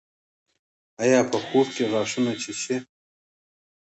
[1.03, 2.77] ایا خوب کې غاښونه چیچئ؟